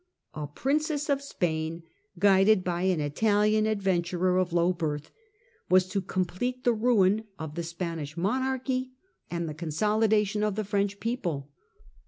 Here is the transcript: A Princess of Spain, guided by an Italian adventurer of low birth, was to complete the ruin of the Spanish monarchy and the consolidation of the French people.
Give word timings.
A 0.33 0.47
Princess 0.47 1.09
of 1.11 1.21
Spain, 1.21 1.83
guided 2.17 2.63
by 2.63 2.81
an 2.81 2.99
Italian 2.99 3.67
adventurer 3.67 4.39
of 4.39 4.51
low 4.51 4.73
birth, 4.73 5.11
was 5.69 5.85
to 5.89 6.01
complete 6.01 6.63
the 6.63 6.73
ruin 6.73 7.25
of 7.37 7.53
the 7.53 7.61
Spanish 7.61 8.17
monarchy 8.17 8.93
and 9.29 9.47
the 9.47 9.53
consolidation 9.53 10.41
of 10.41 10.55
the 10.55 10.63
French 10.63 10.99
people. 10.99 11.51